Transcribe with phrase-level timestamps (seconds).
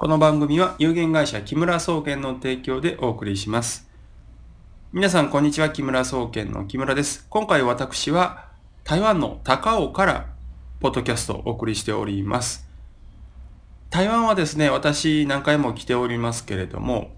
[0.00, 3.86] この番組は有限会社木村総研の提供でお送りします。
[4.94, 5.68] 皆さん、こんにちは。
[5.68, 7.26] 木村総研の木村です。
[7.28, 8.48] 今回私は
[8.82, 10.30] 台湾の高尾から
[10.80, 12.66] ポッドキャストをお送りしております。
[13.90, 17.10] 台湾はですね、私何回も来ておりますけれども、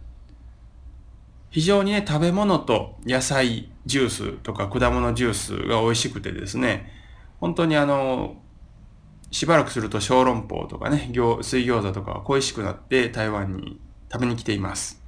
[1.51, 6.93] 非常にね、食べ物と野菜ジュースとか果物ジュースが美味しくてですね、
[7.39, 8.39] 本当にあの、
[9.33, 13.81] しばらくすると小籠包とかね、餃水餃子とか恋しくなって台湾に
[14.13, 15.03] 食べに来ています。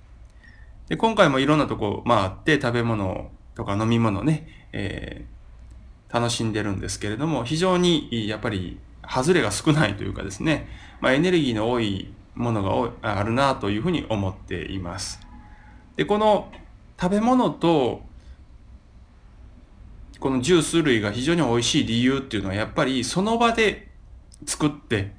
[0.88, 5.34] で今回もいろんなとこ回って食べ物とか飲み物ね、えー
[6.14, 10.68] 楽しんでるんですけれども、非常にやっぱり外れが少ないというかですね、
[11.00, 15.18] まあ、エネルギーの多いものがあるなというふうに思っています。
[15.96, 16.52] で、この
[17.00, 18.02] 食べ物と
[20.20, 23.88] このジュース類が非常に美味しい理由っていうのはやっぱりその場で
[24.46, 25.12] 作って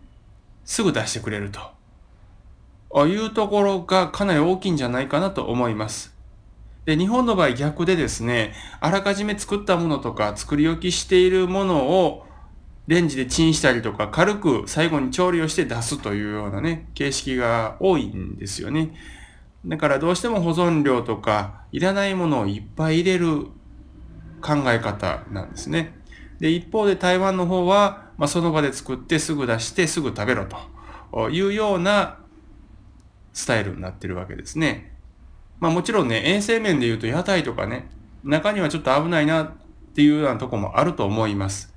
[0.63, 1.59] すぐ出してくれると
[2.93, 6.15] あいうところがかなり大きいんじゃないかなと思います。
[6.85, 12.25] で、日本の場合逆でですね、あらかじめ作ったものとか作り置きしているものを
[12.87, 18.93] レンジでチンしたりとか軽く最後に調理をして出すというようなね、形式が多いんですよね。
[19.65, 23.47] だからどうしても保存料とかいらないものをいっぱい入れる
[24.41, 25.99] 考え方なんですね。
[26.39, 30.45] で、一方で台湾の方は、まあ、その場で作ってすぐ出してすぐ食べろ
[31.11, 32.17] というような
[33.33, 34.95] スタイルになってるわけですね。
[35.59, 37.89] まあもちろんね、衛生面で言うと屋台とかね、
[38.23, 39.51] 中にはちょっと危ないなっ
[39.93, 41.73] ていうようなとこもあると思います。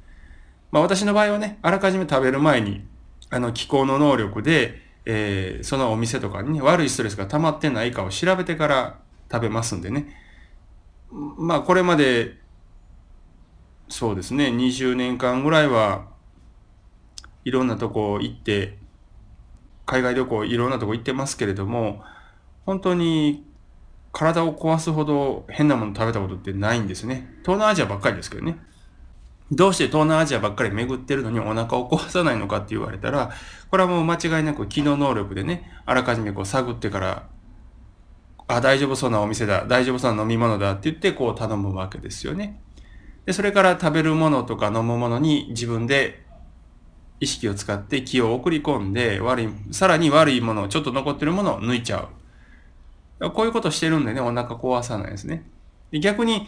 [0.71, 2.85] まあ私の場合はね、あらかじめ食べる前に、
[3.31, 8.99] あの気候の能力で、えーそのお店とかにね、悪いストレスが溜まってないかを調べてから
[9.31, 10.15] 食べますんでね。
[11.11, 12.37] まあこれまで、
[13.89, 16.08] そうですね、20年間ぐらいは
[17.49, 18.77] いろんなとこ行って、
[19.87, 22.05] 海外旅行いろんなとこ行ってますけれども、
[22.67, 23.43] 本当に
[24.13, 27.27] 体を壊すほど変なもの食べたことってないんですね。
[27.41, 28.59] 東南アジアばっかりですけどね。
[29.51, 33.31] どうして東南アジアばっかり巡ってるのにお腹を壊さないのかって言われたら、
[33.71, 37.29] これはもう間違いなく機能能力でね、あらかじめこう探ってから、
[38.47, 42.61] あ、大丈夫そうなお店だ、大丈夫そうな飲み物だって言ってこう頼むわけですよね。
[43.25, 46.28] で、それから食べるものとか飲むものに自分で
[47.21, 52.09] 意識を使って気を送り込んで、悪い、さらに悪いものを、ちょっと残ってるものを抜いちゃ
[53.21, 53.31] う。
[53.31, 55.45] こういうことしてるんでね、お腹壊さないですね。
[55.91, 56.47] で逆に、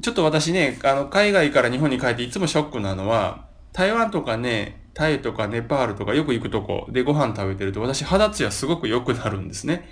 [0.00, 9.88] ちょっと私ね、あの、海外から日本に帰っていつもショックなのは、台湾とかね、タイとかネパールとかよく行くとこでご飯食べてると私肌ツヤすごく良くなるんですね。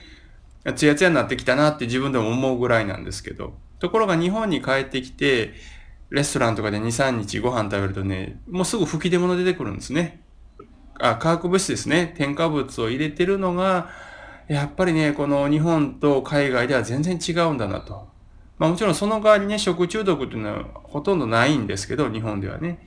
[0.77, 3.55] ツヤツヤになってきたなって自分でも思うぐらいなんですけど。
[3.79, 5.55] ところが日本に帰ってきて、
[6.11, 10.23] レストランとかで2、3日ご飯食べるとね、もうすぐ吹き出物出てくるんですね。
[11.01, 12.15] あ、化学物質ですね。
[12.17, 13.91] 添加物を入れてるのが、
[14.49, 18.09] やっぱりね、この日本と海外では全然違うんだなと。
[18.59, 22.87] まあもちろんその代わりね、食中毒っていうのはほとんどないんですけど、日本ではね。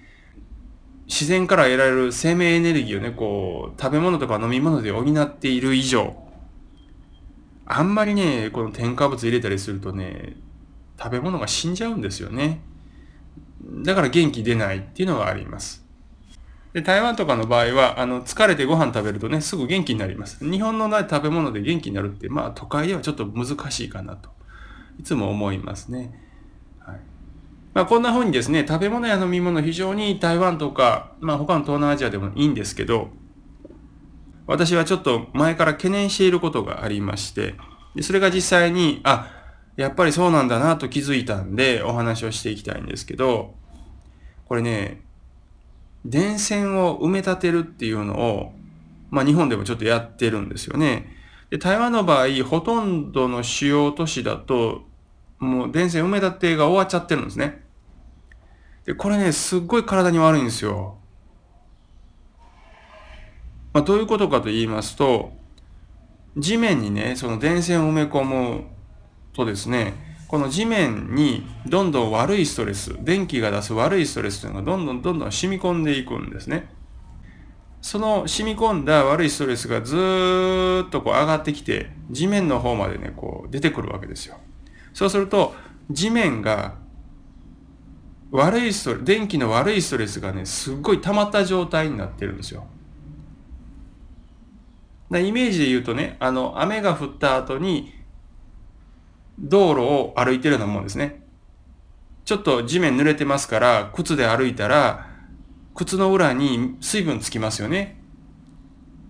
[1.08, 6.16] 自然から得られる生命エネルギーをね、こう、食べ物とか飲み物で補っている以上、
[7.66, 10.38] あんまりね、この添加物入れたりするとね、
[10.98, 12.62] 食べ物が死んじゃうんですよね。
[13.84, 15.86] だから元気出ないっていうのがあります。
[16.74, 20.50] で、台湾とかの場合は、あの、疲れてご飯食べるとね、すぐ元気になります。
[20.50, 24.30] 日本のない食べ物で元気になるって、まあ、都会ではちょっと難しいかなと、
[24.98, 26.18] いつも思いますね。
[26.80, 27.00] はい。
[27.74, 33.10] まあ、こんな風にですね、食べ物や飲み物、非常に台湾とか、まあ、他の東南アジアでもいいんですけど、
[34.48, 37.56] 私はちょっと前から懸念していることがありまして、
[37.96, 39.41] でそれが実際に、あ、
[39.76, 43.56] やっぱりそうなんだなと気づいたんで、お話をしていきたいんですけど、
[44.46, 45.02] これね、
[46.06, 48.54] 電線を埋め立てるっていうのを、
[49.10, 51.16] まあ日本でもちょっとやってるんですよね。
[51.50, 54.84] で、台湾の場合、ほとんどの主要都市だと、
[55.40, 57.64] もう電線埋め立てが終わっちゃってるんですね。
[58.86, 60.98] で、これね、すっごい体に悪いんですよ。
[63.74, 65.34] まあどういうことかと言いますと、
[66.38, 68.66] 地面にね、その電線を埋め込む
[69.34, 69.94] とですね、
[70.28, 76.70] この地面にどんどん悪いストレス、電気が出す悪いストレスというのがどんどんどんどん染み込んでいくんですね。
[77.82, 84.38] その染み込んだ悪いストレスがずーっとこう上がってきて、地面の方までね、こう出てくるわけですよ。
[84.94, 85.54] そうすると、
[85.90, 86.76] 地面が
[88.32, 92.66] 悪いストレス、電気の悪いストレスがね、すっごい溜まった状態になってるんですよ。
[95.10, 97.94] だイメージで言うとね、あの、雨が降った後に、
[99.42, 101.24] 道路を歩いてるようなもんですね。
[102.26, 105.08] ちょっと地面濡れてますから、靴で歩いたら、
[105.76, 108.00] 靴の裏に水分つきますよね。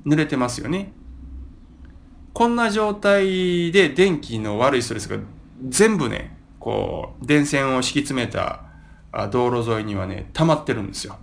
[0.06, 0.94] 濡れてますよね。
[2.34, 5.18] こんな状態で電気の悪いストレスが
[5.68, 8.64] 全部ね、こう、電線を敷き詰めた
[9.32, 11.18] 道路沿いにはね、溜まってるんですよ。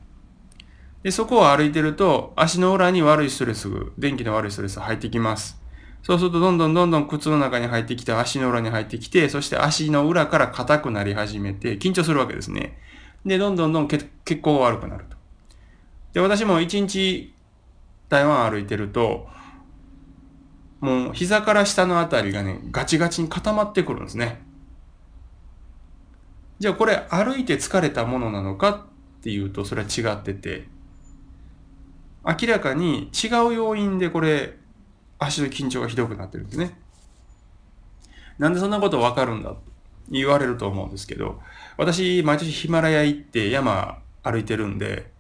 [1.02, 5.57] で、そこを歩いてると、足の裏に悪いストレス、電気の悪いストレスが入ってきます。
[6.02, 12.78] そうすると、どんどんどんどん靴の中に入ってきて、足の裏に入ってきて、そして足の裏から硬くなり始めて、緊張するわけですね。
[13.26, 15.16] で、どんどんどん血行が悪くなると。
[16.14, 17.34] で、私も一日
[18.08, 19.26] 台湾歩いてると、
[20.80, 24.40] もう膝から下のあたりがね、ガチガチに固まってくるんですね。
[26.58, 30.66] じゃあこれ歩いて疲れたものなのかっていうとそれは違ってて、
[32.24, 34.56] 明らかに違う要因でこれ
[35.18, 36.78] 足の緊張がひどくなってるんですね。
[38.38, 39.54] なんでそんなことわかるんだ
[40.10, 41.40] 言われると思うんですけど、
[41.76, 45.10] 私毎年ヒマラヤ行って山歩いてるんで、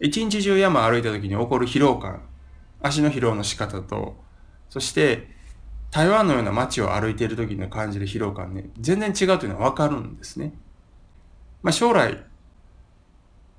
[0.00, 2.22] 一日中山歩いた時に起こる疲労感、
[2.82, 4.16] 足の疲労の仕方と、
[4.68, 5.28] そして
[5.90, 10.52] 台湾のような街を歩いている時に感じる疲労感ね、全然違うというのはわかるんですね。
[11.62, 12.24] まあ、将来、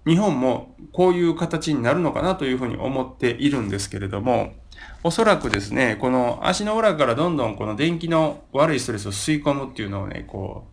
[0.06, 4.54] 日本もこういう形になるのかなというふうに思っているんですけれども、
[5.03, 10.65] おそらくですね、この足の裏からどんどんこの電気の悪いストレスを吸い込むっていうのをね、こ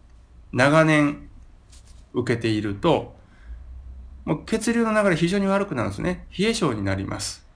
[0.53, 1.29] う、長年
[2.13, 3.15] 受けていると、
[4.25, 6.27] もう血流の流れ非常に悪くなるんですね。
[6.37, 7.47] 冷え性になります。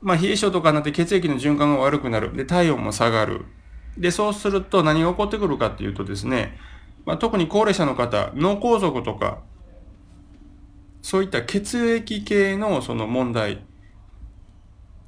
[0.00, 2.36] まあ、冷え性とかになって血液の循環が悪くなる。
[2.36, 3.44] で、体温も下がる。
[3.96, 6.58] で、そうすると何が起こってくるかっていうとですね、
[7.04, 9.40] まあ、特に高齢者の方、脳梗塞とか、
[11.02, 13.64] そういった血液系のその問題、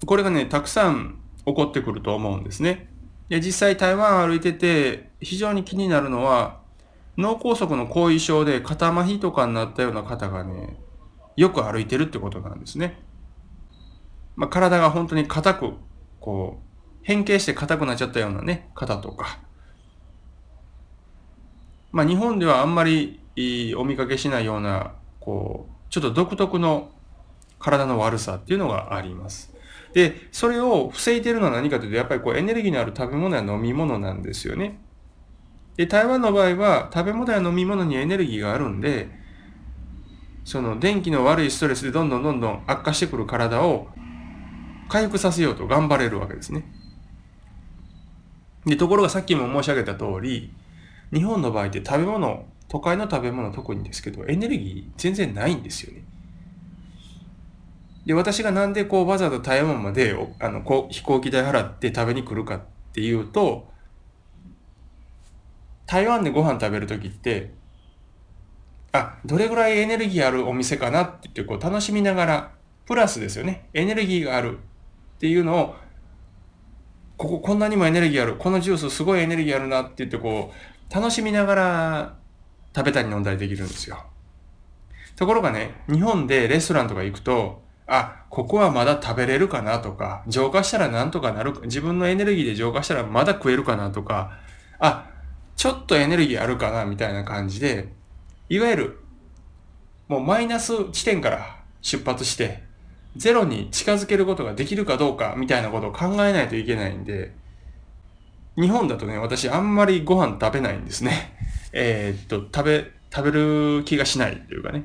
[0.06, 2.88] これがね、たくさん起こってくると思うんですね。
[3.28, 6.60] で実際台湾歩いてて非常に気になるのは
[7.16, 10.76] 脳梗塞の後遺症で肩麻痺とかになったような方がね、
[11.36, 13.00] よく歩いてるってことなんですね。
[14.36, 15.72] まあ、体が本当に硬く、
[16.20, 16.64] こう、
[17.02, 19.38] 変形して硬くなっちゃったようなね、方とか。
[21.92, 23.20] まあ、日本ではあんまり
[23.76, 26.90] お見かけしないような、こう、ちょっと独特の
[27.60, 29.53] 体の悪さっていうのがあります。
[29.94, 34.80] で、それを防いでるのは何かというと、やっぱりこうエネルギーのある食べ物や飲み物なんですよね。
[35.76, 39.08] で、台湾の場合は食べ物や飲み物にエネルギーがあるんで、
[40.44, 43.86] その電気の悪いストレスでどんどんどんどん悪化してくる体を
[44.88, 46.64] 回復させようと頑張れるわけですね。
[48.66, 50.50] で、ところがさっきも申し上げた通り、
[51.12, 56.04] 日本の場合って食べ物、都会の食べ物特にですけど、エネルギー全然ないんですよね。
[58.06, 62.60] で、私がなんでこうわざわざ台湾まであのこう飛行機代払って食べに来るかっ
[62.92, 63.72] ていうと、
[65.86, 67.52] 台湾でご飯食べるときって、
[68.92, 72.50] あ、どれぐらいエネルギーあるお店かなってってこう楽しみながら、
[72.86, 73.68] プラスですよね。
[73.72, 75.74] エネルギーがあるっていうのを、
[77.16, 78.36] こここんなにもエネルギーある。
[78.36, 82.16] このジュースすごいエネルギーあるなって言ってこう、楽しみながら
[82.76, 84.04] 食べたり飲んだりできるんですよ。
[85.16, 94.38] ところがね、日本でレストランとか行くと、あ、ここはまだ食べれるかなとか、浄化したらなんとかなる、自分のエネルギーで浄化したらまだ食えるかなとか、
[94.78, 95.10] あ、
[95.56, 97.92] ちょっとエネルギーあるかなみたいな感じで、
[98.48, 99.00] いわゆる、
[100.08, 102.62] もうマイナス地点から出発して、
[103.16, 107.32] ゼロに近づけることができるかどうかみたいなことを考えないといけないんで、
[108.56, 111.36] 日本だとね、私あんまりご飯食べないんですね。
[111.72, 114.84] え、っと、食べ、食べる気がしないというかね。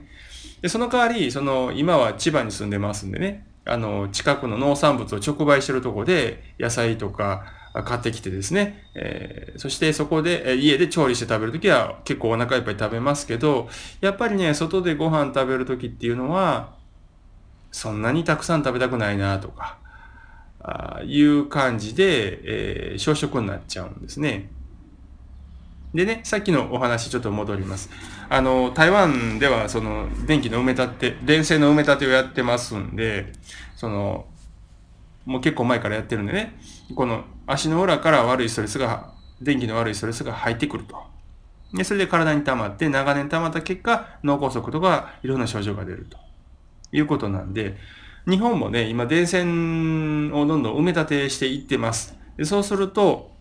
[0.62, 7.46] で、その代わり、その、今は千葉に住んでますんでね、あの、近くの農産物を直売してるとこで、野菜とか、
[7.84, 13.70] 買ってきてですね、えー、そしてそこで、え家で調理して食べるときは結構お腹いっぱい食べますけど、
[14.02, 16.74] やっぱりね、外でご飯食べるときっていうのは、
[17.72, 19.78] そんなにたくさん食べたくないなとか、
[20.62, 24.50] あいう感じで、えー、小食になっちゃうんですね。
[25.94, 27.90] でね、さっきのお話ちょっと戻ります。
[28.30, 33.34] あの、台湾ではその電気の埋め立て、電線の埋め立てをやってますんで、
[33.76, 34.28] その、
[35.26, 36.60] もう結構前からやってるんでね、
[36.96, 40.96] この足の裏から悪いストレスが、電気の悪いストレスが入ってくると。
[41.74, 46.18] で、それで体に溜まって、長年溜まった結果、脳梗塞とかいろんな症状が出ると
[46.92, 47.78] いうことなんで、
[48.28, 52.16] 日本もね、今電線をどんどん埋め立てしていってます。
[52.38, 53.32] でそうすると、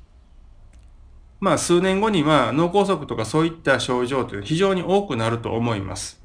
[1.41, 6.19] まあ数年後には脳梗塞とかそういった症状というのは非常に多くなると思います。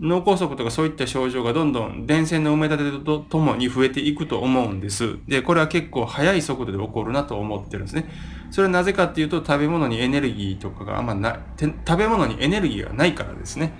[0.00, 5.18] 脳梗塞とかそういった症状がどんどん電線の埋め立てとともに増えていくと思うんです。
[5.28, 8.08] で、これは結構速い速度で起こるなと思ってるんですね。
[8.50, 13.74] それはなぜかっていうと食べ物にエネルギーとかがあんまない、食べ物にエネルギーがないからですね。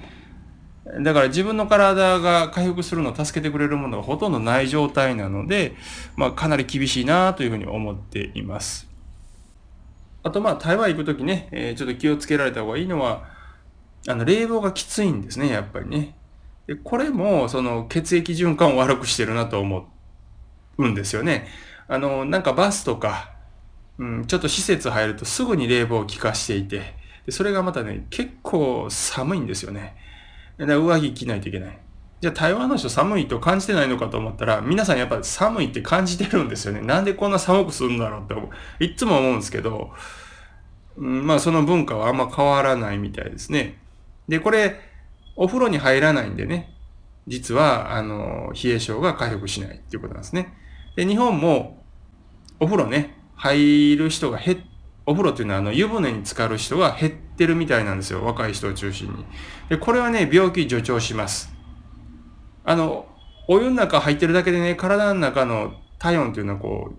[1.02, 5.74] だから自分の体が回復するのを助けてくれるものがほとんどない状態なので、
[6.16, 8.89] まあかなり厳しいなというふうに思っています。
[10.22, 13.28] あとまあ台湾行くときね、えー、ちょっと気をつけられた方がいいのは、
[14.08, 16.16] あの冷房がきついんですね、やっぱりね。
[16.66, 19.88] でこれもその血液循環を悪くしてるなと思
[20.78, 21.48] うんですよね。
[21.88, 23.32] あの、なんかバスとか、
[23.98, 26.94] うん、ちょっと施設入るとすぐに冷房を効かしていて、
[27.26, 29.96] でそれがまたね、結構寒いんですよね。
[30.56, 31.78] だから上着着ないといけない。
[32.20, 36.82] じゃあ台湾の人寒いと感じてないのかと思ったら、皆さんやっぱ寒いって感じてるんですよね。
[36.82, 39.90] なんでこんな寒くするんだろうって思ういつも思うんですけど、
[40.96, 43.78] うん、まあその文化はあんま変わらないみたいですね。
[44.28, 44.80] で、これ、
[45.34, 46.76] お風呂に入らないんでね、
[47.26, 50.52] 実は、あの、冷え性が回復しないっていうことなんですね。
[50.96, 51.82] で、日本も、
[52.58, 54.58] お風呂ね、入る人が減っ、
[55.06, 58.24] お風呂っていうのは、あの、湯船に浸かる人が減ってるみたいなんですよ。
[58.24, 59.24] 若い人を中心に。
[59.68, 61.59] で、これはね、病気助長します。
[62.64, 63.06] あの、
[63.48, 66.96] お湯の中入ってるだけでね、体の中の体温っていうのはこう、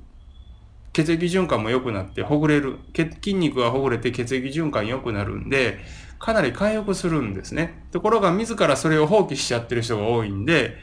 [0.94, 2.80] 血液循環も良くなってほぐれる。
[2.94, 5.80] 筋肉がほぐれて血液循環良くなるんで、
[6.20, 7.86] かなり回復するんですね。
[7.92, 10.78] ところが自らそれを放棄しちゃってる人が多いんで、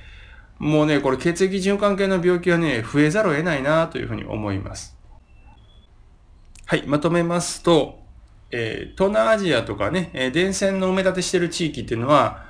[0.59, 4.97] もうね、これ血液循環系の病気はね、増えざるを得ないなというふうに思います。
[6.67, 8.01] はい、まとめますと、
[8.51, 12.45] えー、東南アジアとかね、えー、電線の埋め立てしてる地域っていうのは、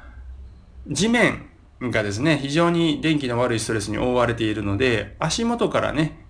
[0.88, 1.47] 地面
[1.80, 6.26] がですね、非常に電気の悪いストレスに覆われているので、足元からね、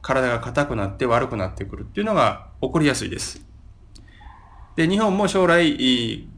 [0.00, 3.44] 体が硬くなって悪くなってくるっていうのが起こりやすいです。
[4.76, 6.28] で、日本も将来、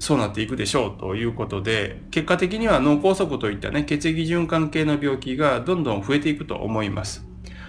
[0.00, 7.24] そうなっていくでしょうということで、結果的には脳梗塞といったね、血液循環系の病気がどんどん増えていくと思います。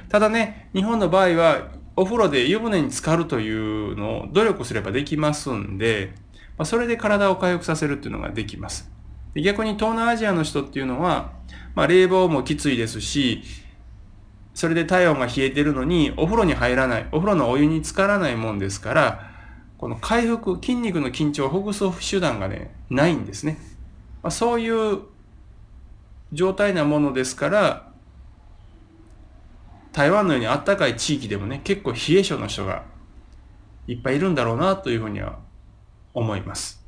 [0.09, 6.13] ただね、日本の場合は、お風呂で湯船に浸かるというのを努力すればできますんで、
[6.57, 8.94] ま、それで体を回復させるっていうのができます。
[9.35, 11.33] で逆に東南アジアの人っていうのは、
[11.75, 13.43] まあ、冷房もきついですし、
[14.53, 19.29] それで体温が冷えてるのに、お風呂に入らない、お風呂のお湯に浸からないもんですから、
[19.77, 23.57] この回復、筋肉の緊張をほぐす手段がね、ないんですね。
[24.23, 25.01] まあ、そういう
[26.31, 27.91] 状態なものですから、
[29.91, 32.85] 台湾のようにあったかい地域でもね、結構冷え性の人が
[33.85, 35.39] いっぱいいるんだろうなというふうには
[36.13, 36.84] 思います。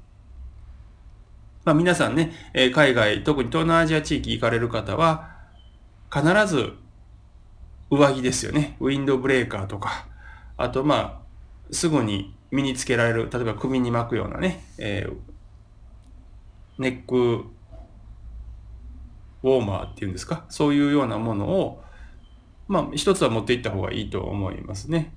[1.67, 5.35] まあ皆さんね、え海外、特に東南アジア地域行かれる方は、
[6.09, 6.71] 必ず
[7.89, 8.77] 上着ですよね。
[8.79, 10.07] ウィンドブレーカーとか、
[10.55, 15.17] あとまあ、すぐに身につけられる、例えば首に巻くようなね、えー、
[16.77, 17.43] ネック
[19.43, 21.83] ウォーマーっていうんですか、そういうようなものを、
[22.69, 25.13] まあ、一つは持っていった方がいいと思いますね。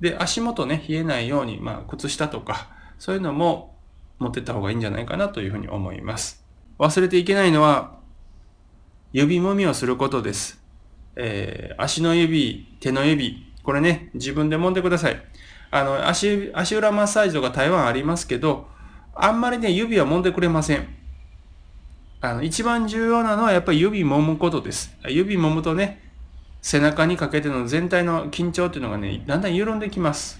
[0.00, 3.76] で、足元ね、冷えないように、まあ、靴下とか、そういうのも
[4.20, 6.44] 持ってった方がいいんじゃないかなというふうに思います。
[6.78, 7.98] 忘れていけないのは、
[9.12, 10.62] 指もみをすることです。
[11.16, 15.20] えー、足の指、手の指、これね、自分で揉んでください。
[15.70, 18.68] あの、足、足裏マッサージとか台湾ありますけど、
[19.14, 20.86] あんまりね、指は揉んでくれません。
[22.20, 24.96] あの、一番重要なのはやっぱり指揉むことです。
[25.08, 26.10] 指揉むとね、
[26.62, 30.39] 背中にかけての全体の緊張っていうのがね、だんだん緩んできます。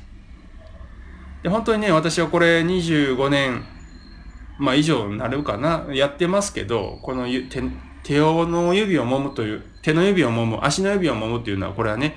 [1.42, 3.64] で、本当にね、私はこれ25年、
[4.58, 7.62] まあ以上になるかな、やってますけど、この手、
[8.02, 12.16] 手の指を揉むという、手の指を揉む、足の指を揉むっていうのは、これはね、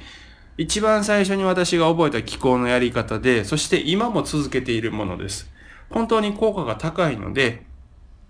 [0.58, 5.50] 一番最初に私が覚えた気候のやり方で、そして今も続けているものです。
[5.90, 7.64] 本当に効果が高いので、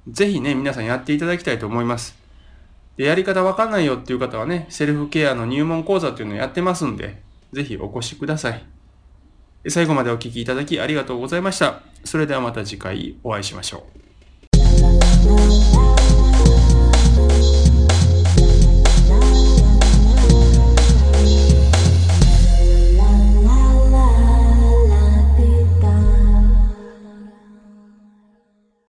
[0.07, 2.15] ぜひね、皆さんやっていただきたいと思います。
[2.97, 7.21] で、やり方わかんないよっていう方はね、セルフケアの入門講座っていうのをやってますんで、
[7.51, 8.72] ぜひお越しください。
[9.67, 11.82] 最後までお聴きいただきありがとうございました。
[12.03, 14.02] それではまた次回お会いしましょう。